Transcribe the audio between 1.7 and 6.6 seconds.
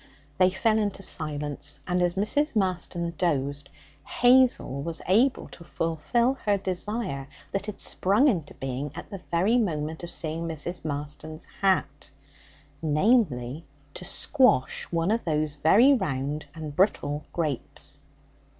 and as Mrs. Marston dozed, Hazel was able to fulfil her